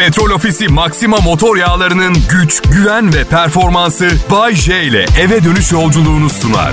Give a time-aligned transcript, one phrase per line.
[0.00, 6.30] Petrol Ofisi Maxima motor yağlarının güç, güven ve performansı Bay J ile eve dönüş yolculuğunu
[6.30, 6.72] sunar.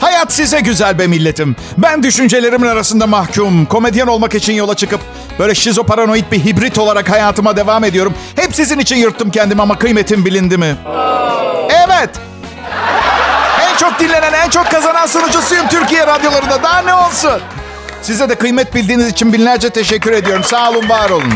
[0.00, 1.56] Hayat size güzel be milletim.
[1.78, 3.66] Ben düşüncelerimin arasında mahkum.
[3.66, 5.00] Komedyen olmak için yola çıkıp
[5.38, 8.14] böyle şizoparanoid bir hibrit olarak hayatıma devam ediyorum.
[8.36, 10.76] Hep sizin için yırttım kendimi ama kıymetim bilindi mi?
[11.86, 12.10] Evet.
[13.60, 16.62] En çok dinlenen, en çok kazanan sunucusuyum Türkiye radyolarında.
[16.62, 17.40] Daha ne olsun?
[18.02, 20.44] Size de kıymet bildiğiniz için binlerce teşekkür ediyorum.
[20.44, 21.32] Sağ olun, var olun.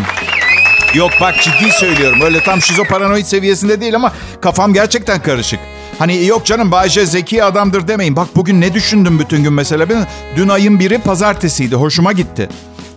[0.95, 2.21] Yok bak ciddi söylüyorum.
[2.21, 5.61] Öyle tam şizoparanoid seviyesinde değil ama kafam gerçekten karışık.
[5.99, 8.17] Hani yok canım Bayce zeki adamdır demeyin.
[8.17, 9.89] Bak bugün ne düşündüm bütün gün mesela.
[9.89, 11.77] Ben, dün ayın biri pazartesiydi.
[11.77, 12.49] Hoşuma gitti.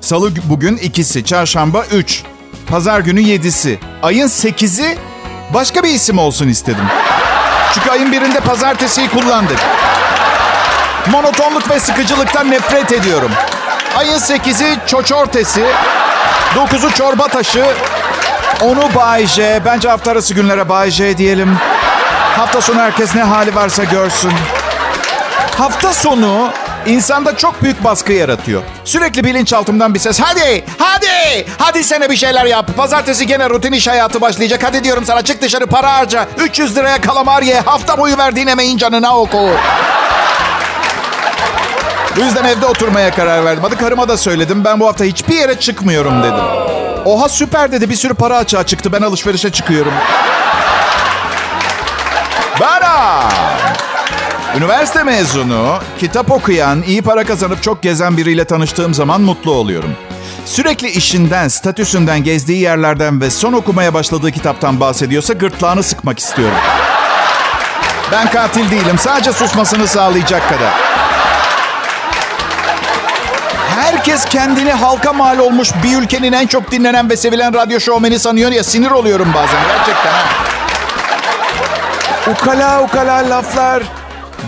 [0.02, 1.26] Salı bugün ikisi.
[1.26, 2.24] Çarşamba üç.
[2.68, 3.80] Pazar günü yedisi.
[4.04, 4.98] Ayın sekizi
[5.54, 6.86] başka bir isim olsun istedim.
[7.74, 9.60] Çünkü ayın birinde pazartesiyi kullandık.
[11.12, 13.32] Monotonluk ve sıkıcılıktan nefret ediyorum.
[13.98, 15.66] Ayın sekizi çoçortesi.
[16.56, 17.66] Dokuzu çorba taşı.
[18.62, 19.62] Onu Bay J.
[19.66, 21.58] Bence hafta arası günlere Bay J diyelim.
[22.38, 24.32] Hafta sonu herkes ne hali varsa görsün.
[25.58, 26.50] Hafta sonu
[26.86, 28.62] insanda çok büyük baskı yaratıyor.
[28.86, 30.20] Sürekli bilinçaltımdan bir ses.
[30.20, 32.70] Hadi, hadi, hadi sene bir şeyler yap.
[32.78, 34.64] Pazartesi gene rutin iş hayatı başlayacak.
[34.64, 36.28] Hadi diyorum sana çık dışarı para harca.
[36.40, 37.60] 300 liraya kalamar ye.
[37.60, 39.50] Hafta boyu verdiğin emeğin canına oku.
[42.18, 43.64] Bu yüzden evde oturmaya karar verdim.
[43.64, 44.64] Hadi karıma da söyledim.
[44.66, 46.46] Ben bu hafta hiçbir yere çıkmıyorum dedim.
[47.06, 47.90] Oha süper dedi.
[47.90, 48.92] Bir sürü para açığa çıktı.
[48.92, 49.94] Ben alışverişe çıkıyorum.
[52.60, 53.24] Bana!
[54.58, 59.96] Üniversite mezunu, kitap okuyan, iyi para kazanıp çok gezen biriyle tanıştığım zaman mutlu oluyorum.
[60.46, 66.58] Sürekli işinden, statüsünden, gezdiği yerlerden ve son okumaya başladığı kitaptan bahsediyorsa gırtlağını sıkmak istiyorum.
[68.12, 68.98] Ben katil değilim.
[68.98, 70.87] Sadece susmasını sağlayacak kadar.
[74.08, 78.52] Herkes kendini halka mal olmuş bir ülkenin en çok dinlenen ve sevilen radyo şovmeni sanıyor
[78.52, 80.24] ya sinir oluyorum bazen gerçekten ha.
[82.32, 83.84] Ukala ukala laflar.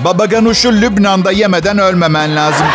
[0.04, 2.68] Baba ganuşu Lübnan'da yemeden ölmemen lazım.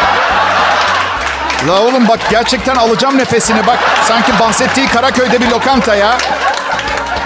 [1.68, 3.78] La oğlum bak gerçekten alacağım nefesini bak.
[4.08, 6.18] Sanki bahsettiği Karaköy'de bir lokanta ya.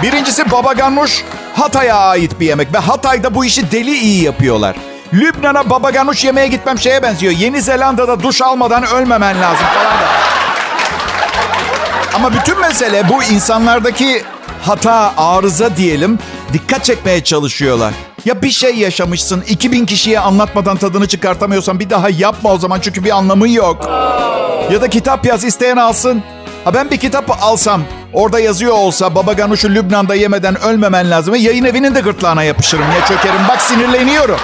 [0.03, 1.23] Birincisi baba ganuş
[1.55, 2.73] Hatay'a ait bir yemek.
[2.73, 4.75] Ve Hatay'da bu işi deli iyi yapıyorlar.
[5.13, 7.33] Lübnan'a baba ganuş yemeye gitmem şeye benziyor.
[7.33, 10.07] Yeni Zelanda'da duş almadan ölmemen lazım falan da.
[12.13, 14.23] Ama bütün mesele bu insanlardaki
[14.65, 16.19] hata, arıza diyelim
[16.53, 17.93] dikkat çekmeye çalışıyorlar.
[18.25, 23.03] Ya bir şey yaşamışsın, 2000 kişiye anlatmadan tadını çıkartamıyorsan bir daha yapma o zaman çünkü
[23.03, 23.85] bir anlamı yok.
[24.71, 26.23] Ya da kitap yaz isteyen alsın.
[26.65, 27.81] Ha ben bir kitap alsam,
[28.13, 31.35] orada yazıyor olsa baba ganuşu Lübnan'da yemeden ölmemen lazım.
[31.35, 33.41] Yayın evinin de gırtlağına yapışırım ya çökerim.
[33.49, 34.39] Bak sinirleniyorum.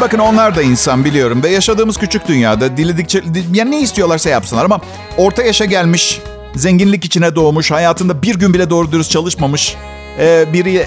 [0.00, 3.22] Bakın onlar da insan biliyorum ve yaşadığımız küçük dünyada diledikçe
[3.52, 4.80] ya ne istiyorlarsa yapsınlar ama
[5.16, 6.20] orta yaşa gelmiş,
[6.54, 9.76] zenginlik içine doğmuş, hayatında bir gün bile doğru dürüst çalışmamış
[10.20, 10.86] e, biri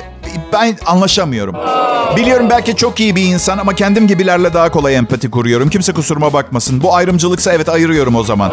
[0.53, 1.56] ben anlaşamıyorum.
[2.18, 5.69] Biliyorum belki çok iyi bir insan ama kendim gibilerle daha kolay empati kuruyorum.
[5.69, 6.84] Kimse kusuruma bakmasın.
[6.84, 8.51] Bu ayrımcılıksa evet ayırıyorum o zaman.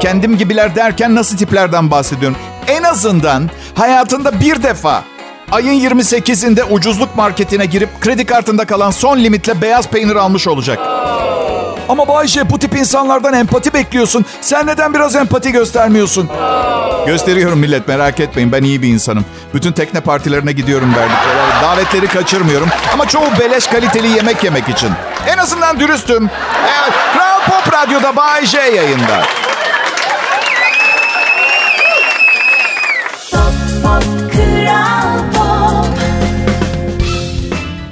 [0.00, 2.38] Kendim gibiler derken nasıl tiplerden bahsediyorum?
[2.68, 5.04] En azından hayatında bir defa
[5.52, 10.78] ayın 28'inde ucuzluk marketine girip kredi kartında kalan son limitle beyaz peynir almış olacak.
[11.88, 14.24] Ama Bayşe bu tip insanlardan empati bekliyorsun.
[14.40, 16.28] Sen neden biraz empati göstermiyorsun?
[17.06, 19.24] Gösteriyorum millet merak etmeyin ben iyi bir insanım.
[19.54, 21.62] Bütün tekne partilerine gidiyorum verdikleri.
[21.62, 22.68] Davetleri kaçırmıyorum.
[22.94, 24.90] Ama çoğu beleş kaliteli yemek yemek için.
[25.26, 26.30] En azından dürüstüm.
[26.82, 29.22] Evet, Kral Pop Radyo'da Bay J yayında.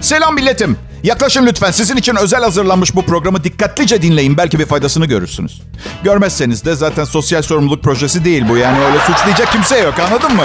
[0.08, 0.76] Selam milletim.
[1.02, 1.70] Yaklaşın lütfen.
[1.70, 4.36] Sizin için özel hazırlanmış bu programı dikkatlice dinleyin.
[4.36, 5.62] Belki bir faydasını görürsünüz.
[6.04, 8.56] Görmezseniz de zaten sosyal sorumluluk projesi değil bu.
[8.56, 10.42] Yani öyle suçlayacak kimse yok anladın mı?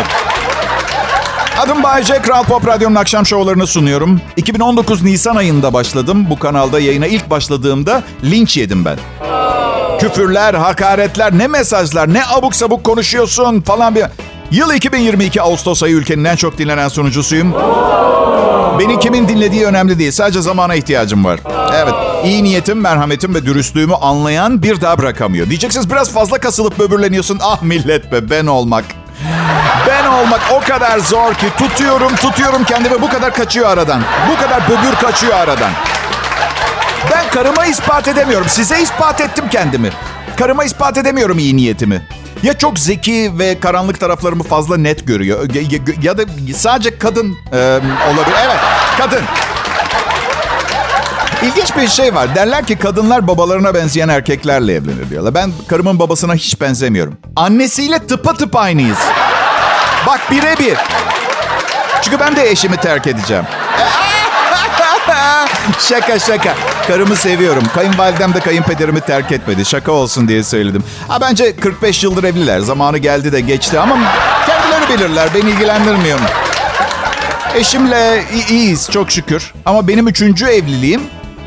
[1.57, 4.21] Adım Bayece, Kral Pop Radyo'nun akşam şovlarını sunuyorum.
[4.37, 6.25] 2019 Nisan ayında başladım.
[6.29, 8.97] Bu kanalda yayına ilk başladığımda linç yedim ben.
[9.99, 14.03] Küfürler, hakaretler, ne mesajlar, ne abuk sabuk konuşuyorsun falan bir...
[14.51, 17.53] Yıl 2022 Ağustos ayı ülkenin en çok dinlenen sunucusuyum.
[18.79, 20.11] Beni kimin dinlediği önemli değil.
[20.11, 21.39] Sadece zamana ihtiyacım var.
[21.73, 21.93] Evet.
[22.25, 25.49] iyi niyetim, merhametim ve dürüstlüğümü anlayan bir daha bırakamıyor.
[25.49, 27.39] Diyeceksiniz biraz fazla kasılıp böbürleniyorsun.
[27.41, 28.85] Ah millet be ben olmak.
[29.87, 34.01] Ben olmak o kadar zor ki tutuyorum tutuyorum kendimi bu kadar kaçıyor aradan.
[34.31, 35.71] Bu kadar böbür kaçıyor aradan.
[37.11, 38.47] Ben karıma ispat edemiyorum.
[38.49, 39.89] Size ispat ettim kendimi.
[40.37, 42.01] Karıma ispat edemiyorum iyi niyetimi.
[42.43, 45.49] Ya çok zeki ve karanlık taraflarımı fazla net görüyor.
[46.03, 46.23] Ya, da
[46.55, 47.57] sadece kadın e,
[48.13, 48.37] olabilir.
[48.45, 48.59] Evet,
[48.97, 49.21] kadın.
[51.43, 52.35] İlginç bir şey var.
[52.35, 55.35] Derler ki kadınlar babalarına benzeyen erkeklerle evlenir diyorlar.
[55.35, 57.17] Ben karımın babasına hiç benzemiyorum.
[57.35, 58.97] Annesiyle tıpa tıp aynıyız.
[60.07, 60.77] Bak birebir.
[62.01, 63.43] Çünkü ben de eşimi terk edeceğim.
[65.79, 66.55] şaka şaka.
[66.87, 67.63] Karımı seviyorum.
[67.75, 69.65] Kayınvalidem de kayınpederimi terk etmedi.
[69.65, 70.83] Şaka olsun diye söyledim.
[71.07, 72.59] Ha bence 45 yıldır evliler.
[72.59, 73.97] Zamanı geldi de geçti ama
[74.47, 75.29] kendileri bilirler.
[75.35, 76.19] Beni ilgilendirmiyor.
[77.55, 79.53] Eşimle iyiyiz çok şükür.
[79.65, 81.01] Ama benim üçüncü evliliğim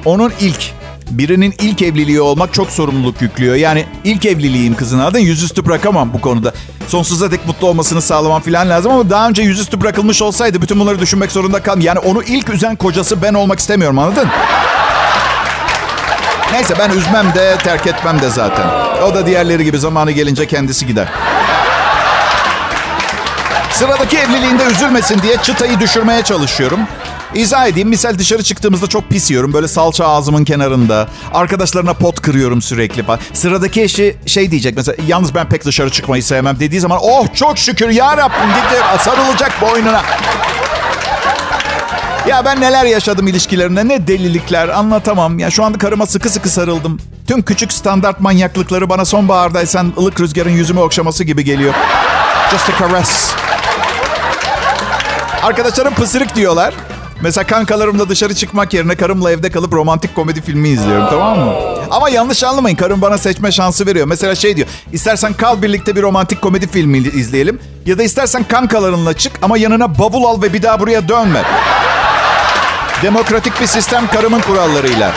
[0.05, 0.76] onun ilk.
[1.11, 3.55] Birinin ilk evliliği olmak çok sorumluluk yüklüyor.
[3.55, 6.53] Yani ilk evliliğim kızın adı yüzüstü bırakamam bu konuda.
[6.89, 11.01] Sonsuza dek mutlu olmasını sağlamam falan lazım ama daha önce yüzüstü bırakılmış olsaydı bütün bunları
[11.01, 11.81] düşünmek zorunda kaldım.
[11.81, 14.29] Yani onu ilk üzen kocası ben olmak istemiyorum anladın?
[16.53, 18.67] Neyse ben üzmem de terk etmem de zaten.
[19.03, 21.09] O da diğerleri gibi zamanı gelince kendisi gider.
[23.71, 26.81] Sıradaki evliliğinde üzülmesin diye çıtayı düşürmeye çalışıyorum.
[27.35, 27.89] İzah edeyim.
[27.89, 29.53] Misal dışarı çıktığımızda çok pis yiyorum.
[29.53, 31.09] Böyle salça ağzımın kenarında.
[31.35, 33.05] Arkadaşlarına pot kırıyorum sürekli.
[33.33, 34.97] Sıradaki eşi şey diyecek mesela.
[35.07, 36.99] Yalnız ben pek dışarı çıkmayı sevmem dediği zaman.
[37.03, 38.83] Oh çok şükür ya Rabbim dedi.
[39.01, 40.03] Sarılacak boynuna.
[42.29, 43.89] Ya ben neler yaşadım ilişkilerimde.
[43.89, 45.39] Ne delilikler anlatamam.
[45.39, 47.01] Ya şu anda karıma sıkı sıkı sarıldım.
[47.27, 51.75] Tüm küçük standart manyaklıkları bana sonbahardaysan ılık rüzgarın yüzümü okşaması gibi geliyor.
[52.51, 53.31] Just a caress.
[55.43, 56.75] Arkadaşlarım pısırık diyorlar.
[57.21, 61.53] Mesela kankalarımla dışarı çıkmak yerine karımla evde kalıp romantik komedi filmi izliyorum tamam mı?
[61.91, 64.07] Ama yanlış anlamayın karım bana seçme şansı veriyor.
[64.07, 67.61] Mesela şey diyor istersen kal birlikte bir romantik komedi filmi izleyelim.
[67.87, 71.43] Ya da istersen kankalarınla çık ama yanına bavul al ve bir daha buraya dönme.
[73.03, 75.13] Demokratik bir sistem karımın kurallarıyla.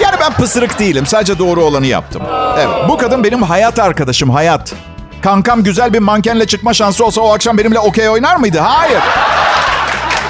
[0.00, 1.06] Yani ben pısırık değilim.
[1.06, 2.22] Sadece doğru olanı yaptım.
[2.58, 2.68] Evet.
[2.88, 4.30] Bu kadın benim hayat arkadaşım.
[4.30, 4.74] Hayat.
[5.22, 8.58] Kankam güzel bir mankenle çıkma şansı olsa o akşam benimle okey oynar mıydı?
[8.58, 9.00] Hayır.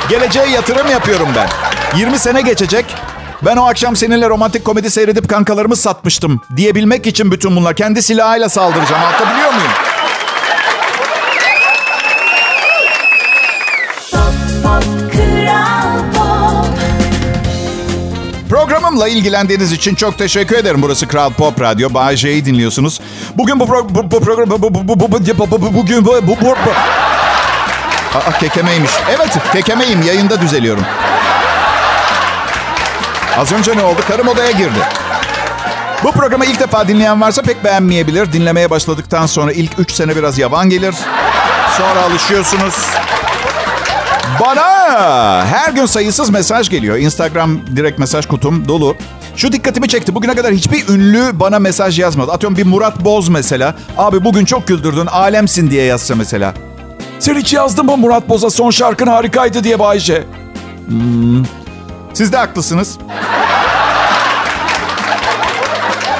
[0.09, 1.49] Geleceğe yatırım yapıyorum ben.
[1.99, 2.85] 20 sene geçecek.
[3.43, 7.77] Ben o akşam seninle romantik komedi seyredip kankalarımı satmıştım diyebilmek için bütün bunlar.
[7.77, 9.03] Kendi silahıyla saldıracağım.
[9.03, 9.73] Anlatabiliyor muyum?
[18.49, 20.83] Programımla ilgilendiğiniz için çok teşekkür ederim.
[20.83, 21.89] Burası Kral Pop Radyo.
[22.15, 23.01] J'yi dinliyorsunuz.
[23.35, 24.51] Bugün bu, pro, bu, bu program...
[24.51, 26.11] Bu, bu, bu, bu, bu, bu, bugün bu...
[26.23, 27.08] bu, bu, bu.
[28.15, 28.91] Aa, kekemeymiş.
[29.17, 30.03] Evet, kekemeyim.
[30.03, 30.85] Yayında düzeliyorum.
[33.39, 34.01] Az önce ne oldu?
[34.09, 34.79] Karım odaya girdi.
[36.05, 38.33] Bu programı ilk defa dinleyen varsa pek beğenmeyebilir.
[38.33, 40.95] Dinlemeye başladıktan sonra ilk 3 sene biraz yavan gelir.
[41.79, 42.75] Sonra alışıyorsunuz.
[44.41, 44.63] Bana
[45.47, 46.97] her gün sayısız mesaj geliyor.
[46.97, 48.97] Instagram direkt mesaj kutum dolu.
[49.37, 50.15] Şu dikkatimi çekti.
[50.15, 52.33] Bugüne kadar hiçbir ünlü bana mesaj yazmadı.
[52.33, 53.75] Atıyorum bir Murat Boz mesela.
[53.99, 56.55] Abi bugün çok güldürdün, alemsin diye yazsa mesela.
[57.19, 60.25] Sen hiç yazdın mı Murat Boz'a son şarkın harikaydı diye Bayce?
[60.87, 61.45] Hmm.
[62.15, 62.99] Siz de haklısınız.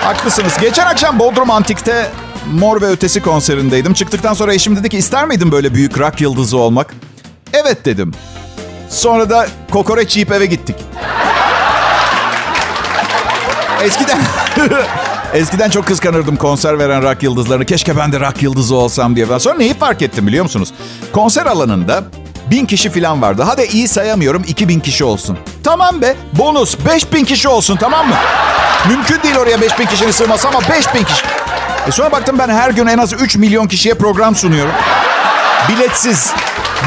[0.05, 0.53] haklısınız.
[0.61, 2.11] Geçen akşam Bodrum Antik'te
[2.53, 3.95] Mor ve Ötesi konserindeydim.
[3.95, 6.95] Çıktıktan sonra eşim dedi ki ister miydin böyle büyük rock yıldızı olmak?
[7.53, 8.13] Evet dedim.
[8.89, 10.77] Sonra da kokoreç yiyip eve gittik.
[13.83, 14.19] Eskiden
[15.35, 17.65] eskiden çok kıskanırdım konser veren rock yıldızlarını.
[17.65, 19.27] Keşke ben de rock yıldızı olsam diye.
[19.39, 20.73] Sonra neyi fark ettim biliyor musunuz?
[21.13, 22.03] Konser alanında
[22.51, 23.43] bin kişi falan vardı.
[23.47, 25.39] Hadi iyi sayamıyorum 2000 kişi olsun.
[25.65, 28.15] Tamam be bonus 5000 kişi olsun tamam mı?
[28.89, 31.23] Mümkün değil oraya 5000 kişinin sığması ama 5000 kişi.
[31.89, 34.73] E sonra baktım ben her gün en az 3 milyon kişiye program sunuyorum.
[35.69, 36.33] Biletsiz.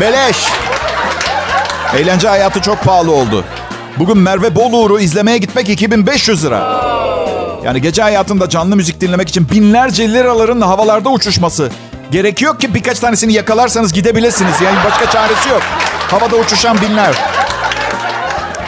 [0.02, 0.38] Beleş.
[1.98, 3.46] Eğlence hayatı çok pahalı oldu.
[4.00, 6.82] Bugün Merve Boluğur'u izlemeye gitmek 2500 lira.
[7.64, 11.70] Yani gece hayatında canlı müzik dinlemek için binlerce liraların havalarda uçuşması.
[12.12, 14.62] Gerek yok ki birkaç tanesini yakalarsanız gidebilirsiniz.
[14.62, 15.62] Yani başka çaresi yok.
[16.12, 17.16] Havada uçuşan binler.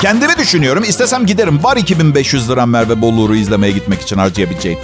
[0.02, 0.84] Kendimi düşünüyorum.
[0.84, 1.64] İstesem giderim.
[1.64, 4.80] Var 2500 lira Merve Boluğur'u izlemeye gitmek için harcayabileceğim.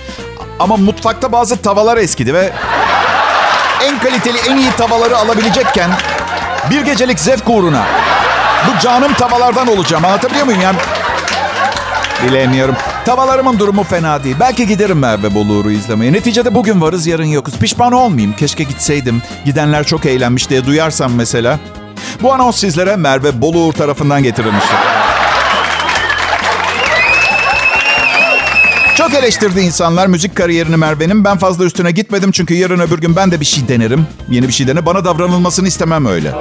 [0.59, 2.51] Ama mutfakta bazı tavalar eskidi ve
[3.83, 5.89] en kaliteli, en iyi tavaları alabilecekken
[6.69, 7.85] bir gecelik zevk uğruna
[8.67, 10.05] bu canım tavalardan olacağım.
[10.05, 10.77] Anlatabiliyor muyum yani?
[12.23, 12.75] Bilemiyorum.
[13.09, 14.35] Tavalarımın durumu fena değil.
[14.39, 16.13] Belki giderim Merve Boluğur'u izlemeye.
[16.13, 17.59] Neticede bugün varız, yarın yokuz.
[17.59, 18.35] Pişman olmayayım.
[18.35, 19.21] Keşke gitseydim.
[19.45, 21.59] Gidenler çok eğlenmiş diye duyarsam mesela.
[22.21, 24.75] Bu anons sizlere Merve Boluğur tarafından getirilmiştir.
[28.95, 31.23] Çok eleştirdi insanlar müzik kariyerini Merve'nin.
[31.23, 34.07] Ben fazla üstüne gitmedim çünkü yarın öbür gün ben de bir şey denerim.
[34.29, 34.85] Yeni bir şey dene.
[34.85, 36.31] Bana davranılmasını istemem öyle.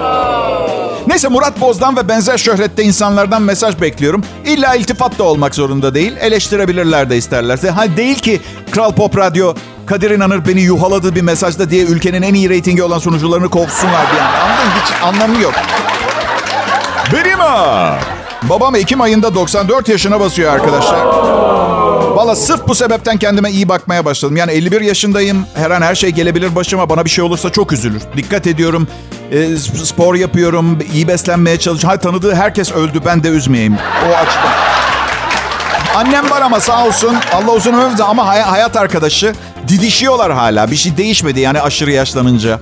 [1.07, 4.25] Neyse Murat Boz'dan ve benzer şöhrette insanlardan mesaj bekliyorum.
[4.47, 6.17] İlla iltifat da olmak zorunda değil.
[6.21, 7.71] Eleştirebilirler de isterlerse.
[7.71, 8.41] Ha değil ki
[8.71, 9.55] Kral Pop Radyo
[9.87, 14.23] Kadir İnanır beni yuhaladı bir mesajda diye ülkenin en iyi reytingi olan sunucularını kovsunlar diye.
[14.23, 15.55] Anladın Hiç anlamı yok.
[17.13, 17.99] Benim ha.
[18.43, 20.99] Babam Ekim ayında 94 yaşına basıyor arkadaşlar.
[22.19, 24.37] Valla sırf bu sebepten kendime iyi bakmaya başladım.
[24.37, 25.47] Yani 51 yaşındayım.
[25.55, 26.89] Her an her şey gelebilir başıma.
[26.89, 28.03] Bana bir şey olursa çok üzülür.
[28.17, 28.89] Dikkat ediyorum.
[29.33, 30.79] E, spor yapıyorum.
[30.95, 31.99] iyi beslenmeye çalışıyorum.
[31.99, 33.01] Ha, tanıdığı herkes öldü.
[33.07, 33.77] Ben de üzmeyeyim.
[34.09, 34.53] O açıdan.
[35.95, 37.17] Annem var ama sağ olsun.
[37.33, 39.35] Allah uzun ömür ama hay- hayat arkadaşı.
[39.69, 40.71] Didişiyorlar hala.
[40.71, 42.61] Bir şey değişmedi yani aşırı yaşlanınca.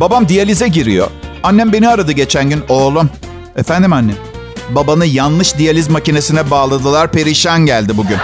[0.00, 1.08] Babam diyalize giriyor.
[1.42, 2.64] Annem beni aradı geçen gün.
[2.68, 3.10] Oğlum.
[3.56, 4.12] Efendim anne.
[4.70, 7.12] Babanı yanlış diyaliz makinesine bağladılar.
[7.12, 8.16] Perişan geldi bugün.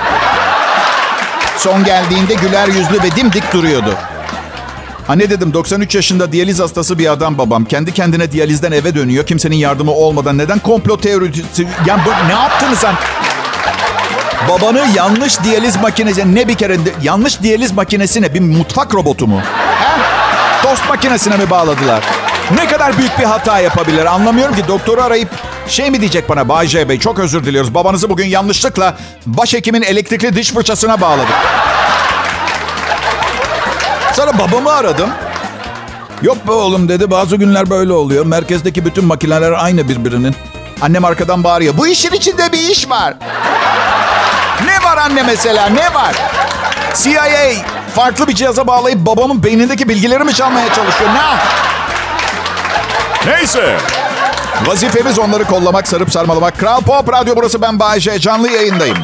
[1.59, 3.95] Son geldiğinde güler yüzlü ve dimdik duruyordu.
[5.09, 7.65] Anne dedim 93 yaşında diyaliz hastası bir adam babam.
[7.65, 9.27] Kendi kendine diyalizden eve dönüyor.
[9.27, 10.39] Kimsenin yardımı olmadan.
[10.39, 11.67] Neden komplo teorisi?
[11.87, 12.95] Yani bu, ne yaptın sen?
[14.49, 19.41] Babanı yanlış diyaliz makinesi ne bir kere yanlış diyaliz makinesine bir mutfak robotu mu?
[19.81, 20.03] He?
[20.63, 22.05] Tost makinesine mi bağladılar?
[22.55, 25.29] Ne kadar büyük bir hata yapabilir anlamıyorum ki doktoru arayıp
[25.69, 27.75] şey mi diyecek bana Bay J Bey çok özür diliyoruz.
[27.75, 31.35] Babanızı bugün yanlışlıkla başhekimin elektrikli diş fırçasına bağladık.
[34.15, 35.11] Sonra babamı aradım.
[36.23, 38.27] Yok be oğlum dedi bazı günler böyle oluyor.
[38.27, 40.37] Merkezdeki bütün makineler aynı birbirinin.
[40.81, 41.77] Annem arkadan bağırıyor.
[41.77, 43.15] Bu işin içinde bir iş var.
[44.67, 46.15] Ne var anne mesela ne var?
[46.95, 47.65] CIA
[47.95, 51.11] farklı bir cihaza bağlayıp babamın beynindeki bilgileri mi çalmaya çalışıyor?
[51.15, 51.39] Ne?
[53.33, 53.79] Neyse.
[54.67, 56.59] Vazifemiz onları kollamak, sarıp sarmalamak.
[56.59, 58.19] Kral Pop Radyo burası ben Bayece.
[58.19, 58.97] Canlı yayındayım.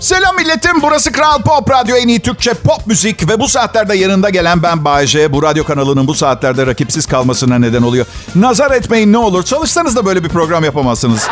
[0.00, 0.82] Selam milletim.
[0.82, 4.84] Burası Kral Pop Radyo en iyi Türkçe pop müzik ve bu saatlerde yanında gelen ben
[4.84, 5.32] Bayece.
[5.32, 8.06] Bu radyo kanalının bu saatlerde rakipsiz kalmasına neden oluyor.
[8.34, 9.44] Nazar etmeyin ne olur.
[9.44, 11.28] Çalışsanız da böyle bir program yapamazsınız.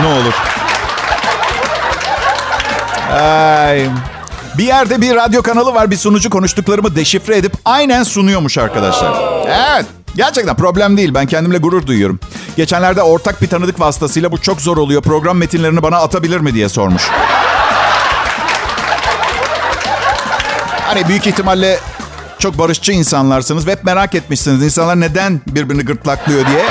[0.00, 0.34] Ne olur.
[3.20, 3.88] Ay.
[4.58, 5.90] Bir yerde bir radyo kanalı var.
[5.90, 9.14] Bir sunucu konuştuklarımı deşifre edip aynen sunuyormuş arkadaşlar.
[9.46, 9.86] Evet.
[10.16, 11.14] Gerçekten problem değil.
[11.14, 12.20] Ben kendimle gurur duyuyorum.
[12.56, 15.02] Geçenlerde ortak bir tanıdık vasıtasıyla bu çok zor oluyor.
[15.02, 17.02] Program metinlerini bana atabilir mi diye sormuş.
[20.86, 21.78] Hani büyük ihtimalle
[22.38, 24.62] çok barışçı insanlarsınız ve hep merak etmişsiniz.
[24.62, 26.64] İnsanlar neden birbirini gırtlaklıyor diye.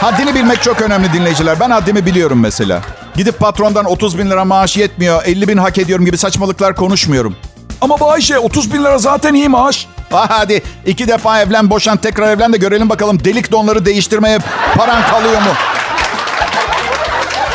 [0.00, 1.60] Haddini bilmek çok önemli dinleyiciler.
[1.60, 2.82] Ben haddimi biliyorum mesela.
[3.16, 7.36] Gidip patrondan 30 bin lira maaş yetmiyor, 50 bin hak ediyorum gibi saçmalıklar konuşmuyorum.
[7.80, 9.86] Ama bu Ayşe 30 bin lira zaten iyi maaş.
[10.12, 14.38] Ah hadi iki defa evlen boşan tekrar evlen de görelim bakalım delik donları değiştirmeye
[14.76, 15.50] paran kalıyor mu?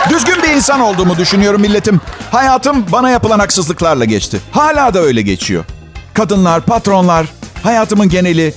[0.09, 2.01] Düzgün bir insan olduğumu düşünüyorum milletim.
[2.31, 4.39] Hayatım bana yapılan haksızlıklarla geçti.
[4.51, 5.65] Hala da öyle geçiyor.
[6.13, 7.27] Kadınlar, patronlar,
[7.63, 8.53] hayatımın geneli.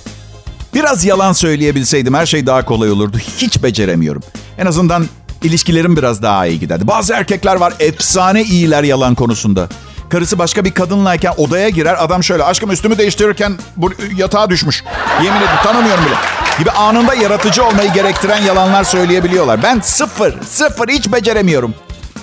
[0.75, 3.19] Biraz yalan söyleyebilseydim her şey daha kolay olurdu.
[3.19, 4.23] Hiç beceremiyorum.
[4.59, 5.07] En azından
[5.45, 6.87] ilişkilerim biraz daha iyi giderdi.
[6.87, 9.69] Bazı erkekler var efsane iyiler yalan konusunda.
[10.09, 11.97] Karısı başka bir kadınlayken odaya girer.
[12.05, 14.85] Adam şöyle aşkım üstümü değiştirirken bu yatağa düşmüş.
[15.23, 16.15] Yemin ederim tanımıyorum bile.
[16.59, 19.63] Gibi anında yaratıcı olmayı gerektiren yalanlar söyleyebiliyorlar.
[19.63, 21.75] Ben sıfır, sıfır hiç beceremiyorum.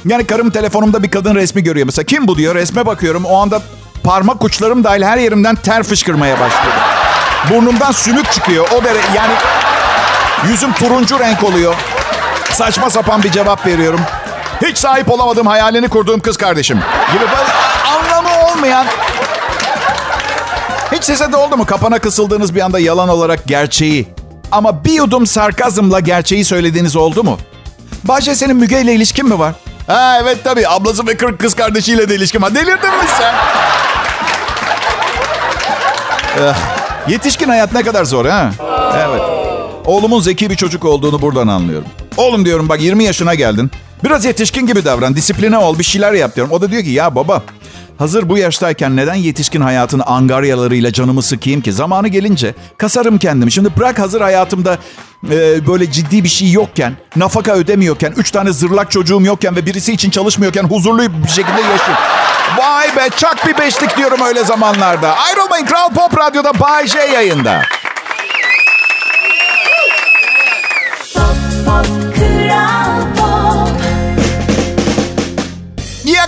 [0.06, 1.86] Yani karım telefonumda bir kadın resmi görüyor.
[1.86, 3.26] Mesela kim bu diyor resme bakıyorum.
[3.26, 3.62] O anda
[4.04, 6.76] parmak uçlarım dahil her yerimden ter fışkırmaya başlıyor.
[7.50, 8.68] Burnumdan sümük çıkıyor.
[8.80, 9.34] O dere yani
[10.50, 11.76] yüzüm turuncu renk oluyor.
[12.54, 14.00] Saçma sapan bir cevap veriyorum.
[14.66, 16.80] Hiç sahip olamadığım hayalini kurduğum kız kardeşim.
[17.14, 17.52] Gibi böyle
[17.96, 18.86] anlamı olmayan...
[20.92, 21.66] Hiç size de oldu mu?
[21.66, 24.08] Kapana kısıldığınız bir anda yalan olarak gerçeği.
[24.52, 27.38] Ama bir yudum sarkazmla gerçeği söylediğiniz oldu mu?
[28.04, 29.54] Bahçe senin Müge ile ilişkin mi var?
[29.88, 30.68] Ha evet tabii.
[30.68, 32.56] Ablası ve kırk kız kardeşiyle de ilişkim var.
[32.56, 33.34] Delirdin mi sen?
[36.44, 36.56] Eh,
[37.08, 38.52] yetişkin hayat ne kadar zor ha?
[38.96, 39.22] Evet.
[39.86, 41.88] Oğlumun zeki bir çocuk olduğunu buradan anlıyorum.
[42.18, 43.72] Oğlum diyorum bak 20 yaşına geldin.
[44.04, 46.54] Biraz yetişkin gibi davran, disipline ol, bir şeyler yap diyorum.
[46.54, 47.44] O da diyor ki ya baba
[47.98, 51.74] hazır bu yaştayken neden yetişkin hayatın angaryalarıyla canımı sıkayım ki?
[51.74, 53.52] Zamanı gelince kasarım kendimi.
[53.52, 54.78] Şimdi bırak hazır hayatımda
[55.32, 59.94] e, böyle ciddi bir şey yokken, nafaka ödemiyorken, üç tane zırlak çocuğum yokken ve birisi
[59.94, 61.98] için çalışmıyorken huzurlu bir şekilde yaşayayım.
[62.58, 65.16] Vay be çak bir beşlik diyorum öyle zamanlarda.
[65.18, 67.62] Ayrılmayın Kral Pop Radyo'da Bay J yayında.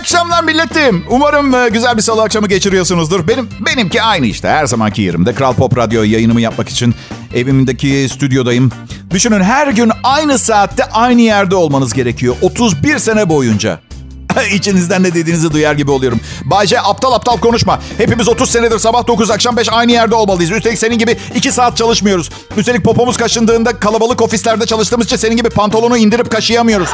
[0.04, 1.04] Akşamlar milletim.
[1.08, 3.28] Umarım e, güzel bir salı akşamı geçiriyorsunuzdur.
[3.28, 4.48] Benim benimki aynı işte.
[4.48, 5.34] Her zamanki yerimde.
[5.34, 6.94] Kral Pop Radyo yayınımı yapmak için
[7.34, 8.70] evimdeki stüdyodayım.
[9.10, 12.36] Düşünün her gün aynı saatte aynı yerde olmanız gerekiyor.
[12.42, 13.80] 31 sene boyunca.
[14.52, 16.20] İçinizden ne dediğinizi duyar gibi oluyorum.
[16.44, 17.80] Bayce aptal aptal konuşma.
[17.98, 20.50] Hepimiz 30 senedir sabah 9 akşam 5 aynı yerde olmalıyız.
[20.50, 22.30] Üstelik senin gibi 2 saat çalışmıyoruz.
[22.56, 26.88] Üstelik popomuz kaşındığında kalabalık ofislerde çalıştığımız için senin gibi pantolonu indirip kaşıyamıyoruz.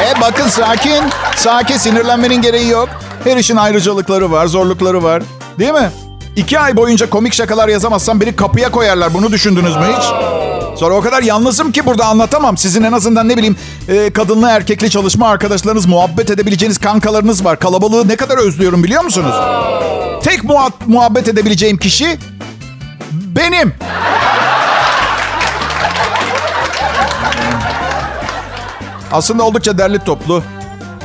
[0.00, 1.02] E bakın sakin.
[1.36, 2.88] Sakin sinirlenmenin gereği yok.
[3.24, 5.22] Her işin ayrıcalıkları var, zorlukları var.
[5.58, 5.90] Değil mi?
[6.36, 9.14] İki ay boyunca komik şakalar yazamazsam beni kapıya koyarlar.
[9.14, 10.04] Bunu düşündünüz mü hiç?
[10.78, 12.56] Sonra o kadar yalnızım ki burada anlatamam.
[12.56, 13.56] Sizin en azından ne bileyim
[13.88, 17.58] e, kadınlı erkekli çalışma arkadaşlarınız, muhabbet edebileceğiniz kankalarınız var.
[17.58, 19.34] Kalabalığı ne kadar özlüyorum biliyor musunuz?
[20.22, 22.18] Tek muha- muhabbet edebileceğim kişi
[23.12, 23.74] benim.
[29.14, 30.42] Aslında oldukça derli toplu.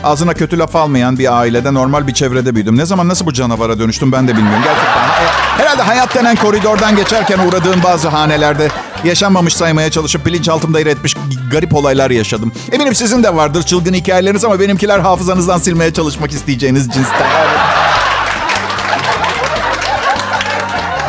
[0.03, 2.77] Ağzına kötü laf almayan bir ailede, normal bir çevrede büyüdüm.
[2.77, 4.63] Ne zaman nasıl bu canavara dönüştüm ben de bilmiyorum.
[4.63, 5.01] Gerçekten.
[5.01, 8.69] E, herhalde hayat denen koridordan geçerken uğradığım bazı hanelerde
[9.03, 11.15] yaşanmamış saymaya çalışıp bilinçaltımda yer etmiş
[11.51, 12.51] garip olaylar yaşadım.
[12.71, 17.27] Eminim sizin de vardır çılgın hikayeleriniz ama benimkiler hafızanızdan silmeye çalışmak isteyeceğiniz cinsten.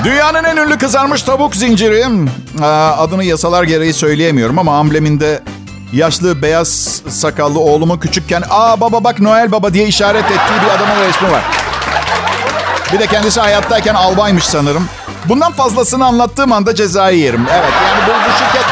[0.04, 2.06] Dünyanın en ünlü kızarmış tavuk zinciri.
[2.98, 5.40] Adını yasalar gereği söyleyemiyorum ama ambleminde
[5.92, 11.08] yaşlı beyaz sakallı oğlumu küçükken ''Aa baba bak Noel Baba'' diye işaret ettiği bir adamın
[11.08, 11.42] resmi var.
[12.92, 14.88] Bir de kendisi hayattayken albaymış sanırım.
[15.28, 17.46] Bundan fazlasını anlattığım anda cezayı yerim.
[17.52, 18.64] Evet yani bu, bu şirket...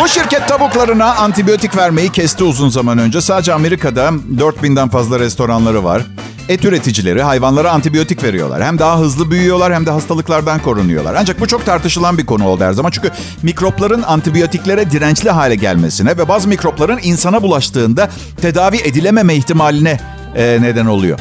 [0.00, 3.20] Bu şirket tavuklarına antibiyotik vermeyi kesti uzun zaman önce.
[3.20, 6.02] Sadece Amerika'da 4000'den fazla restoranları var.
[6.50, 8.64] Et üreticileri hayvanlara antibiyotik veriyorlar.
[8.64, 11.14] Hem daha hızlı büyüyorlar hem de hastalıklardan korunuyorlar.
[11.14, 12.90] Ancak bu çok tartışılan bir konu oldu her zaman.
[12.90, 13.10] Çünkü
[13.42, 18.10] mikropların antibiyotiklere dirençli hale gelmesine ve bazı mikropların insana bulaştığında
[18.42, 20.00] tedavi edilememe ihtimaline
[20.36, 21.18] e, neden oluyor.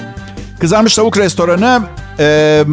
[0.60, 1.82] Kızarmış tavuk restoranı
[2.20, 2.64] e,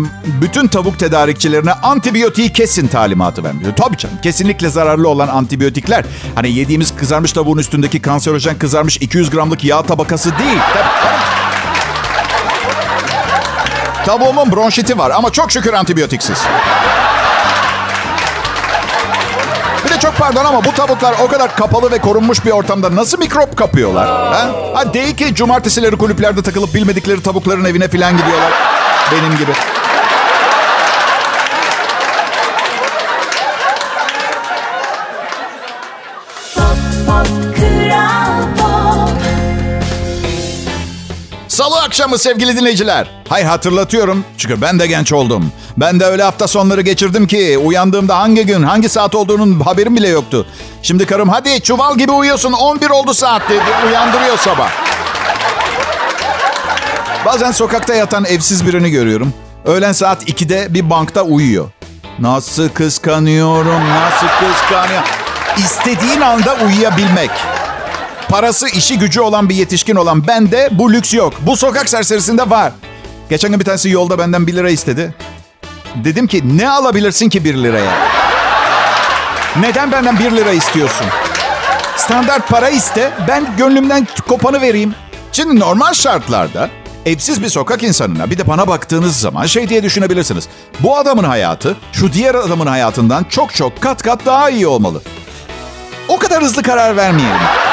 [0.41, 3.73] bütün tavuk tedarikçilerine antibiyotiği kesin talimatı vermiyor.
[3.77, 6.05] Tabii canım kesinlikle zararlı olan antibiyotikler.
[6.35, 10.59] Hani yediğimiz kızarmış tavuğun üstündeki kanserojen kızarmış 200 gramlık yağ tabakası değil.
[10.75, 11.07] Tabii,
[14.07, 16.39] Tavuğumun bronşiti var ama çok şükür antibiyotiksiz.
[19.85, 23.19] Bir de çok pardon ama bu tavuklar o kadar kapalı ve korunmuş bir ortamda nasıl
[23.19, 24.07] mikrop kapıyorlar?
[24.09, 24.51] Ha?
[24.75, 28.53] Ha değil ki cumartesileri kulüplerde takılıp bilmedikleri tavukların evine falan gidiyorlar.
[29.13, 29.53] Benim gibi.
[41.97, 43.11] Akşamı sevgili dinleyiciler.
[43.28, 45.52] Hayır hatırlatıyorum çünkü ben de genç oldum.
[45.76, 50.09] Ben de öyle hafta sonları geçirdim ki uyandığımda hangi gün hangi saat olduğunun haberim bile
[50.09, 50.47] yoktu.
[50.82, 54.71] Şimdi karım hadi çuval gibi uyuyorsun 11 oldu saat dedi uyandırıyor sabah.
[57.26, 59.32] Bazen sokakta yatan evsiz birini görüyorum.
[59.65, 61.71] Öğlen saat 2'de bir bankta uyuyor.
[62.19, 65.09] Nasıl kıskanıyorum, nasıl kıskanıyorum.
[65.59, 67.30] İstediğin anda uyuyabilmek.
[68.28, 71.32] Parası, işi, gücü olan bir yetişkin olan bende bu lüks yok.
[71.41, 72.73] Bu sokak serserisinde var.
[73.30, 75.15] Geçen gün bir tanesi yolda benden 1 lira istedi.
[75.95, 77.93] Dedim ki ne alabilirsin ki 1 liraya?
[79.60, 81.06] Neden benden 1 lira istiyorsun?
[81.97, 84.95] Standart para iste, ben gönlümden kopanı vereyim.
[85.32, 86.71] Şimdi normal şartlarda
[87.06, 90.49] evsiz bir sokak insanına bir de bana baktığınız zaman şey diye düşünebilirsiniz.
[90.80, 95.02] Bu adamın hayatı şu diğer adamın hayatından çok çok kat kat daha iyi olmalı.
[96.08, 97.66] O kadar hızlı karar vermeyelim.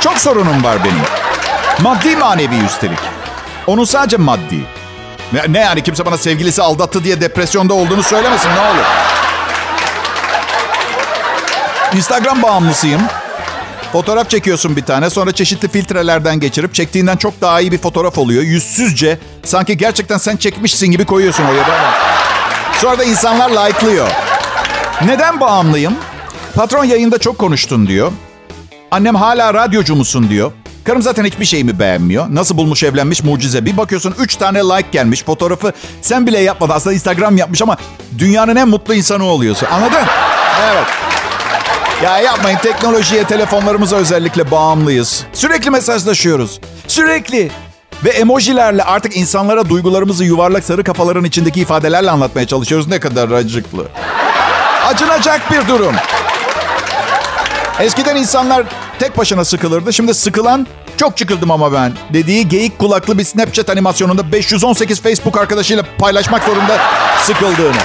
[0.00, 1.02] Çok sorunum var benim.
[1.82, 2.98] Maddi manevi üstelik.
[3.66, 4.64] Onun sadece maddi.
[5.32, 8.84] Ne, ne yani kimse bana sevgilisi aldattı diye depresyonda olduğunu söylemesin ne olur.
[11.94, 13.00] Instagram bağımlısıyım.
[13.92, 18.42] Fotoğraf çekiyorsun bir tane sonra çeşitli filtrelerden geçirip çektiğinden çok daha iyi bir fotoğraf oluyor.
[18.42, 21.64] Yüzsüzce sanki gerçekten sen çekmişsin gibi koyuyorsun oraya.
[22.80, 24.08] Sonra da insanlar like'lıyor.
[25.04, 25.94] Neden bağımlıyım?
[26.54, 28.12] Patron yayında çok konuştun diyor.
[28.90, 30.52] Annem hala radyocu musun diyor.
[30.84, 32.26] Karım zaten hiçbir şeyimi beğenmiyor.
[32.30, 33.64] Nasıl bulmuş evlenmiş mucize.
[33.64, 35.24] Bir bakıyorsun 3 tane like gelmiş.
[35.24, 35.72] Fotoğrafı
[36.02, 36.72] sen bile yapmadın.
[36.74, 37.76] Aslında Instagram yapmış ama
[38.18, 39.68] dünyanın en mutlu insanı oluyorsun.
[39.72, 40.00] Anladın?
[40.72, 40.86] Evet.
[42.02, 45.24] Ya yapmayın teknolojiye, telefonlarımıza özellikle bağımlıyız.
[45.32, 46.60] Sürekli mesajlaşıyoruz.
[46.88, 47.50] Sürekli.
[48.04, 52.88] Ve emojilerle artık insanlara duygularımızı yuvarlak sarı kafaların içindeki ifadelerle anlatmaya çalışıyoruz.
[52.88, 53.84] Ne kadar acıklı.
[54.86, 55.94] Acınacak bir durum.
[57.80, 58.64] Eskiden insanlar
[58.98, 59.92] tek başına sıkılırdı.
[59.92, 65.84] Şimdi sıkılan çok çıkıldım ama ben dediği geyik kulaklı bir Snapchat animasyonunda 518 Facebook arkadaşıyla
[65.98, 66.78] paylaşmak zorunda
[67.22, 67.76] sıkıldığını.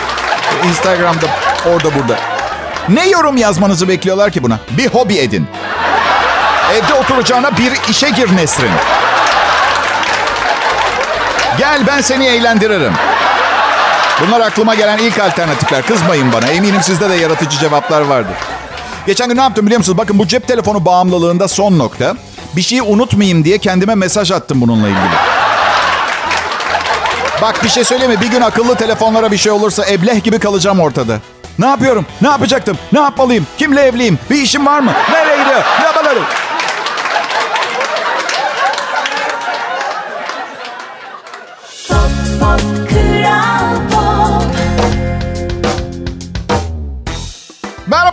[0.70, 1.26] Instagram'da
[1.66, 2.20] orada burada.
[2.90, 4.60] Ne yorum yazmanızı bekliyorlar ki buna?
[4.78, 5.48] Bir hobi edin.
[6.74, 8.72] Evde oturacağına bir işe gir Nesrin.
[11.58, 12.94] Gel ben seni eğlendiririm.
[14.22, 15.86] Bunlar aklıma gelen ilk alternatifler.
[15.86, 16.48] Kızmayın bana.
[16.48, 18.36] Eminim sizde de yaratıcı cevaplar vardır.
[19.06, 19.98] Geçen gün ne yaptım biliyor musunuz?
[19.98, 22.16] Bakın bu cep telefonu bağımlılığında son nokta.
[22.56, 25.02] Bir şeyi unutmayayım diye kendime mesaj attım bununla ilgili.
[27.42, 28.22] Bak bir şey söyleyeyim mi?
[28.22, 31.20] Bir gün akıllı telefonlara bir şey olursa ebleh gibi kalacağım ortada.
[31.60, 32.06] Ne yapıyorum?
[32.22, 32.78] Ne yapacaktım?
[32.92, 33.48] Ne yapmalıyım?
[33.58, 34.20] Kimle evliyim?
[34.30, 34.92] Bir işim var mı?
[35.12, 35.62] Nereye gidiyor?
[35.80, 36.24] Ne yapmalıyım?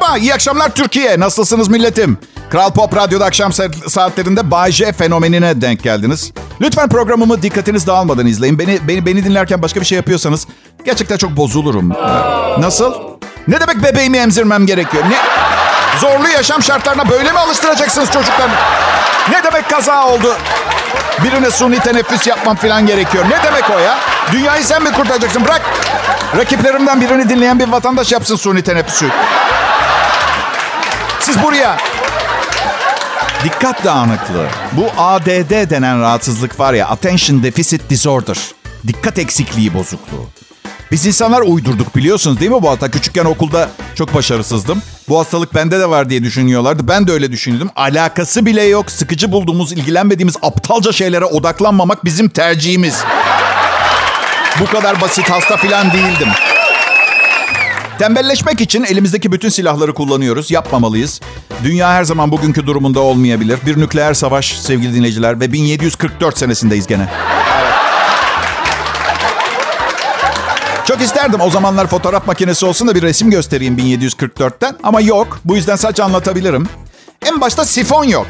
[0.08, 1.20] Merhaba, iyi akşamlar Türkiye.
[1.20, 2.18] Nasılsınız milletim?
[2.50, 3.52] Kral Pop Radyo'da akşam
[3.88, 6.32] saatlerinde Bay fenomenine denk geldiniz.
[6.60, 8.58] Lütfen programımı dikkatiniz dağılmadan izleyin.
[8.58, 10.46] Beni, beni, beni dinlerken başka bir şey yapıyorsanız
[10.84, 11.92] gerçekten çok bozulurum.
[12.58, 12.94] Nasıl?
[13.48, 15.04] Ne demek bebeğimi emzirmem gerekiyor?
[15.10, 15.16] Ne?
[16.00, 18.50] Zorlu yaşam şartlarına böyle mi alıştıracaksınız çocuklar?
[19.30, 20.36] Ne demek kaza oldu?
[21.24, 23.24] Birine suni teneffüs yapmam falan gerekiyor.
[23.24, 23.98] Ne demek o ya?
[24.32, 25.44] Dünyayı sen mi kurtaracaksın?
[25.44, 25.62] Bırak.
[26.36, 29.06] Rakiplerimden birini dinleyen bir vatandaş yapsın suni teneffüsü.
[31.28, 31.76] Siz buraya
[33.44, 34.46] Dikkat dağınıklığı.
[34.72, 38.38] Bu ADD denen rahatsızlık var ya, Attention Deficit Disorder.
[38.86, 40.28] Dikkat eksikliği bozukluğu.
[40.90, 42.90] Biz insanlar uydurduk biliyorsunuz değil mi bu hata?
[42.90, 44.82] Küçükken okulda çok başarısızdım.
[45.08, 46.88] Bu hastalık bende de var diye düşünüyorlardı.
[46.88, 47.70] Ben de öyle düşünüyordum.
[47.76, 48.90] Alakası bile yok.
[48.90, 53.04] Sıkıcı bulduğumuz, ilgilenmediğimiz aptalca şeylere odaklanmamak bizim tercihimiz.
[54.60, 56.28] Bu kadar basit hasta falan değildim.
[57.98, 60.50] Tembelleşmek için elimizdeki bütün silahları kullanıyoruz.
[60.50, 61.20] Yapmamalıyız.
[61.64, 63.58] Dünya her zaman bugünkü durumunda olmayabilir.
[63.66, 67.08] Bir nükleer savaş sevgili dinleyiciler ve 1744 senesindeyiz gene.
[70.84, 74.76] Çok isterdim o zamanlar fotoğraf makinesi olsun da bir resim göstereyim 1744'ten.
[74.82, 75.38] Ama yok.
[75.44, 76.68] Bu yüzden sadece anlatabilirim.
[77.26, 78.26] En başta sifon yok.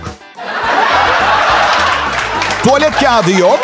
[2.64, 3.59] Tuvalet kağıdı yok.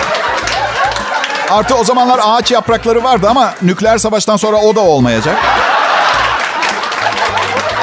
[1.51, 5.37] Artı o zamanlar ağaç yaprakları vardı ama nükleer savaştan sonra o da olmayacak.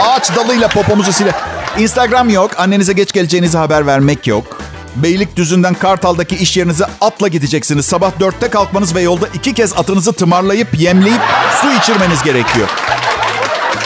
[0.01, 1.31] Ağaç dalıyla popomuzu sile.
[1.77, 2.51] Instagram yok.
[2.57, 4.61] Annenize geç geleceğinizi haber vermek yok.
[4.95, 7.85] Beylikdüzü'nden Kartal'daki iş yerinize atla gideceksiniz.
[7.85, 11.21] Sabah dörtte kalkmanız ve yolda iki kez atınızı tımarlayıp yemleyip
[11.61, 12.67] su içirmeniz gerekiyor.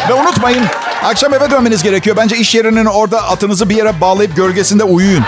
[0.09, 0.65] Ve unutmayın
[1.03, 2.17] akşam eve dönmeniz gerekiyor.
[2.17, 5.23] Bence iş yerinin orada atınızı bir yere bağlayıp gölgesinde uyuyun.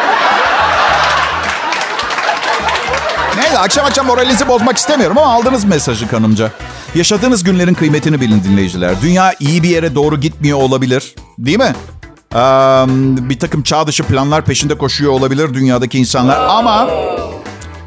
[3.37, 6.51] Neyse akşam akşam moralinizi bozmak istemiyorum ama aldınız mesajı kanımca.
[6.95, 9.01] Yaşadığınız günlerin kıymetini bilin dinleyiciler.
[9.01, 11.15] Dünya iyi bir yere doğru gitmiyor olabilir.
[11.39, 11.75] Değil mi?
[12.33, 12.37] Ee,
[13.29, 16.39] bir takım çağ dışı planlar peşinde koşuyor olabilir dünyadaki insanlar.
[16.49, 16.89] Ama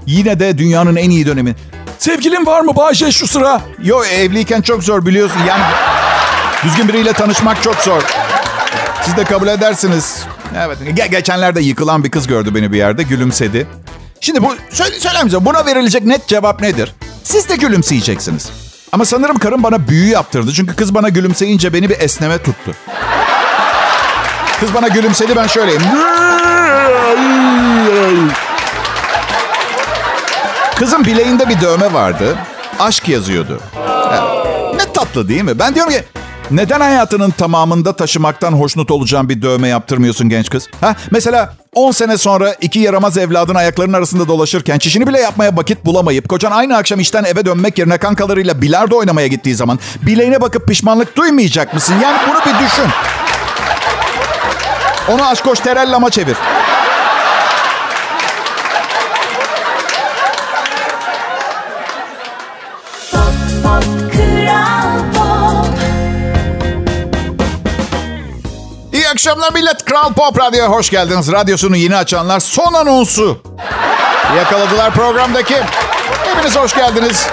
[0.07, 1.55] yine de dünyanın en iyi dönemi.
[1.99, 3.61] Sevgilin var mı Bahçe şu sıra?
[3.83, 5.41] Yo evliyken çok zor biliyorsun.
[5.49, 5.63] Yani
[6.65, 8.03] düzgün biriyle tanışmak çok zor.
[9.05, 10.25] Siz de kabul edersiniz.
[10.59, 10.79] Evet.
[10.81, 13.03] Ge- geçenlerde yıkılan bir kız gördü beni bir yerde.
[13.03, 13.67] Gülümsedi.
[14.21, 15.47] Şimdi bu söyle, söylemeyeceğim.
[15.47, 16.95] Buna verilecek net cevap nedir?
[17.25, 18.51] Siz de gülümseyeceksiniz.
[18.93, 20.53] Ama sanırım karım bana büyü yaptırdı.
[20.53, 22.75] Çünkü kız bana gülümseyince beni bir esneme tuttu.
[24.61, 25.83] Kız bana gülümsedi ben şöyleyim.
[30.77, 32.37] Kızın bileğinde bir dövme vardı.
[32.79, 33.61] Aşk yazıyordu.
[34.77, 35.59] ne tatlı değil mi?
[35.59, 36.05] Ben diyorum ki
[36.51, 40.69] neden hayatının tamamında taşımaktan hoşnut olacağın bir dövme yaptırmıyorsun genç kız?
[40.81, 40.95] Ha?
[41.11, 46.29] Mesela 10 sene sonra iki yaramaz evladın ayaklarının arasında dolaşırken çişini bile yapmaya vakit bulamayıp
[46.29, 51.17] kocan aynı akşam işten eve dönmek yerine kankalarıyla bilardo oynamaya gittiği zaman bileğine bakıp pişmanlık
[51.17, 51.95] duymayacak mısın?
[52.03, 52.85] Yani bunu bir düşün.
[55.09, 56.37] Onu aşkoş terellama çevir.
[69.21, 69.85] Akşamlar millet.
[69.85, 71.33] Kral Pop Radyo'ya hoş geldiniz.
[71.33, 73.39] Radyosunu yeni açanlar son anonsu.
[74.37, 75.55] Yakaladılar programdaki.
[76.25, 77.27] Hepiniz hoş geldiniz.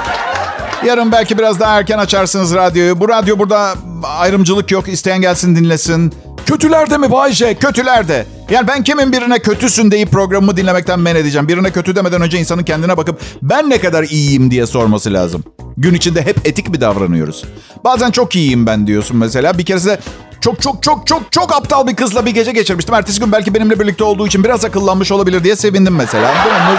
[0.85, 2.99] Yarın belki biraz daha erken açarsınız radyoyu.
[2.99, 3.73] Bu radyo burada
[4.03, 4.87] ayrımcılık yok.
[4.87, 6.13] İsteyen gelsin dinlesin.
[6.45, 7.55] Kötülerde mi Bayce?
[7.55, 8.25] Kötülerde.
[8.49, 11.47] Yani ben kimin birine kötüsün deyip programımı dinlemekten men edeceğim.
[11.47, 15.43] Birine kötü demeden önce insanın kendine bakıp ben ne kadar iyiyim diye sorması lazım.
[15.77, 17.43] Gün içinde hep etik mi davranıyoruz?
[17.83, 19.57] Bazen çok iyiyim ben diyorsun mesela.
[19.57, 19.99] Bir keresinde
[20.41, 22.95] çok çok çok çok çok aptal bir kızla bir gece geçirmiştim.
[22.95, 26.33] Ertesi gün belki benimle birlikte olduğu için biraz akıllanmış olabilir diye sevindim mesela.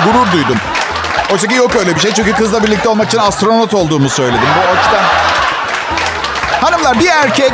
[0.04, 0.56] Gurur duydum.
[1.32, 2.12] Oysa ki yok öyle bir şey.
[2.12, 4.40] Çünkü kızla birlikte olmak için astronot olduğumu söyledim.
[4.56, 5.04] Bu açıdan...
[6.60, 7.52] Hanımlar bir erkek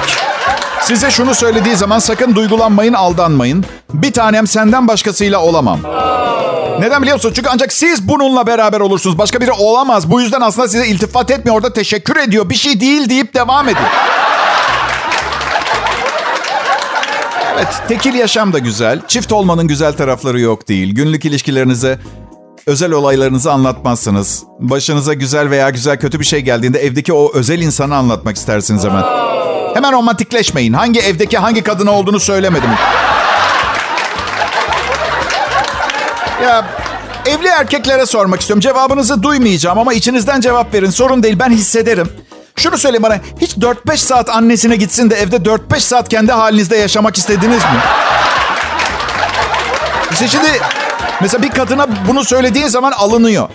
[0.83, 3.65] size şunu söylediği zaman sakın duygulanmayın, aldanmayın.
[3.95, 5.79] Bir tanem senden başkasıyla olamam.
[6.81, 7.35] Neden biliyor musunuz?
[7.37, 9.19] Çünkü ancak siz bununla beraber olursunuz.
[9.19, 10.11] Başka biri olamaz.
[10.11, 11.57] Bu yüzden aslında size iltifat etmiyor.
[11.57, 12.49] Orada teşekkür ediyor.
[12.51, 13.87] Bir şey değil deyip devam edin.
[17.55, 19.01] Evet, tekil yaşam da güzel.
[19.09, 20.95] Çift olmanın güzel tarafları yok değil.
[20.95, 21.99] Günlük ilişkilerinize
[22.67, 24.43] özel olaylarınızı anlatmazsınız.
[24.59, 29.03] Başınıza güzel veya güzel kötü bir şey geldiğinde evdeki o özel insanı anlatmak istersiniz hemen.
[29.75, 30.73] Hemen romantikleşmeyin.
[30.73, 32.71] Hangi evdeki hangi kadına olduğunu söylemedim.
[36.43, 36.65] Ya
[37.27, 38.61] evli erkeklere sormak istiyorum.
[38.61, 40.91] Cevabınızı duymayacağım ama içinizden cevap verin.
[40.91, 42.09] Sorun değil ben hissederim.
[42.57, 43.19] Şunu söyleyeyim bana.
[43.41, 47.71] Hiç 4-5 saat annesine gitsin de evde 4-5 saat kendi halinizde yaşamak istediniz mi?
[50.13, 50.49] İşte şimdi
[51.21, 53.49] mesela bir kadına bunu söylediğin zaman alınıyor.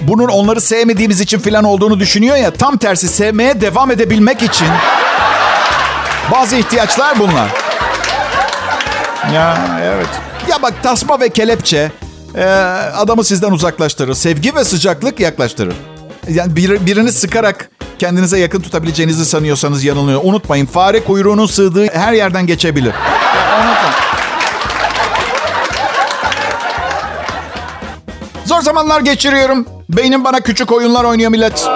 [0.00, 2.50] Bunun onları sevmediğimiz için falan olduğunu düşünüyor ya.
[2.50, 4.68] Tam tersi sevmeye devam edebilmek için
[6.32, 7.50] Bazı ihtiyaçlar bunlar.
[9.34, 10.08] Ya evet.
[10.48, 11.92] Ya bak tasma ve kelepçe
[12.34, 12.44] e,
[12.96, 14.14] adamı sizden uzaklaştırır.
[14.14, 15.74] Sevgi ve sıcaklık yaklaştırır.
[16.28, 20.20] Yani bir, birini sıkarak kendinize yakın tutabileceğinizi sanıyorsanız yanılıyor.
[20.24, 22.92] Unutmayın fare kuyruğunun sığdığı her yerden geçebilir.
[23.56, 23.94] Unutmayın.
[28.44, 29.66] Zor zamanlar geçiriyorum.
[29.88, 31.68] Beynim bana küçük oyunlar oynuyor millet.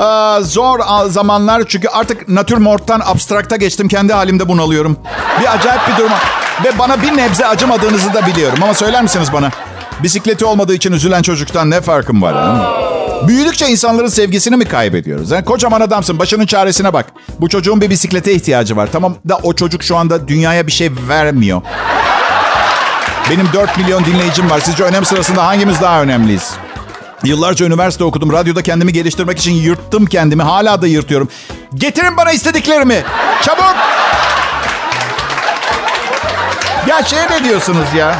[0.00, 3.88] Ee, zor zamanlar çünkü artık natürmorttan abstrakta geçtim.
[3.88, 4.98] Kendi halimde bunalıyorum.
[5.40, 6.12] Bir acayip bir durum.
[6.64, 8.58] Ve bana bir nebze acımadığınızı da biliyorum.
[8.62, 9.50] Ama söyler misiniz bana?
[10.02, 12.34] Bisikleti olmadığı için üzülen çocuktan ne farkım var?
[12.34, 12.95] Ha?
[13.22, 15.30] Büyüdükçe insanların sevgisini mi kaybediyoruz?
[15.30, 17.06] Yani kocaman adamsın başının çaresine bak.
[17.40, 18.88] Bu çocuğun bir bisiklete ihtiyacı var.
[18.92, 21.62] Tamam da o çocuk şu anda dünyaya bir şey vermiyor.
[23.30, 24.60] Benim 4 milyon dinleyicim var.
[24.60, 26.52] Sizce önem sırasında hangimiz daha önemliyiz?
[27.24, 28.32] Yıllarca üniversite okudum.
[28.32, 30.42] Radyoda kendimi geliştirmek için yırttım kendimi.
[30.42, 31.28] Hala da yırtıyorum.
[31.74, 33.02] Getirin bana istediklerimi.
[33.42, 33.74] Çabuk.
[36.88, 38.16] Ya şey ne diyorsunuz ya?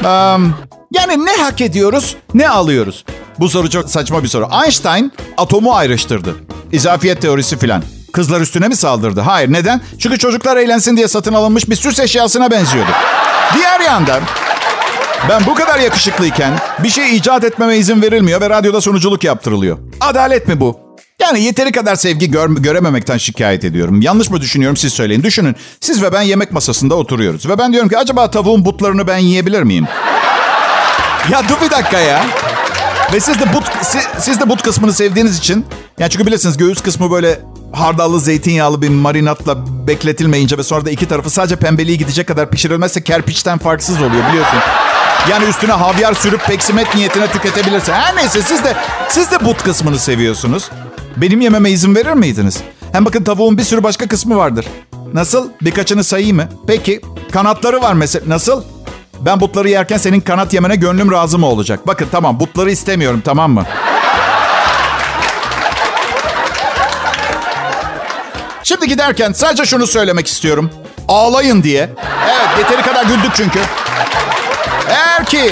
[0.00, 0.54] Um,
[0.92, 3.04] yani ne hak ediyoruz, ne alıyoruz?
[3.42, 4.48] Bu soru çok saçma bir soru.
[4.64, 6.34] Einstein atomu ayrıştırdı.
[6.72, 7.82] İzafiyet teorisi filan.
[8.12, 9.20] Kızlar üstüne mi saldırdı?
[9.20, 9.52] Hayır.
[9.52, 9.80] Neden?
[9.98, 12.90] Çünkü çocuklar eğlensin diye satın alınmış bir süs eşyasına benziyordu.
[13.54, 14.20] Diğer yandan
[15.28, 19.78] ben bu kadar yakışıklıyken bir şey icat etmeme izin verilmiyor ve radyoda sunuculuk yaptırılıyor.
[20.00, 20.80] Adalet mi bu?
[21.20, 24.00] Yani yeteri kadar sevgi gör, görememekten şikayet ediyorum.
[24.00, 25.22] Yanlış mı düşünüyorum siz söyleyin.
[25.22, 27.48] Düşünün siz ve ben yemek masasında oturuyoruz.
[27.48, 29.86] Ve ben diyorum ki acaba tavuğun butlarını ben yiyebilir miyim?
[31.30, 32.24] ya dur bir dakika ya.
[33.12, 35.66] Ve siz de but, siz, siz de but kısmını sevdiğiniz için.
[35.98, 37.40] Yani çünkü bilirsiniz göğüs kısmı böyle
[37.72, 43.02] hardallı zeytinyağlı bir marinatla bekletilmeyince ve sonra da iki tarafı sadece pembeliği gidecek kadar pişirilmezse
[43.02, 44.58] kerpiçten farksız oluyor biliyorsun.
[45.30, 47.92] Yani üstüne havyar sürüp peksimet niyetine tüketebilirsin.
[47.92, 48.76] Her neyse siz de
[49.08, 50.70] siz de but kısmını seviyorsunuz.
[51.16, 52.60] Benim yememe izin verir miydiniz?
[52.92, 54.66] Hem bakın tavuğun bir sürü başka kısmı vardır.
[55.14, 55.48] Nasıl?
[55.62, 56.48] Birkaçını sayayım mı?
[56.66, 57.00] Peki.
[57.32, 58.24] Kanatları var mesela.
[58.28, 58.62] Nasıl?
[59.24, 61.86] Ben butları yerken senin kanat yemene gönlüm razı mı olacak?
[61.86, 63.64] Bakın tamam butları istemiyorum tamam mı?
[68.64, 70.70] Şimdi giderken sadece şunu söylemek istiyorum.
[71.08, 71.90] Ağlayın diye.
[72.26, 73.60] Evet yeteri kadar güldük çünkü.
[74.88, 75.50] Eğer ki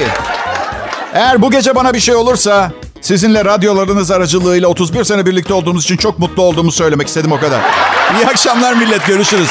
[1.15, 5.97] eğer bu gece bana bir şey olursa sizinle radyolarınız aracılığıyla 31 sene birlikte olduğumuz için
[5.97, 7.61] çok mutlu olduğumu söylemek istedim o kadar.
[8.17, 9.51] İyi akşamlar millet görüşürüz.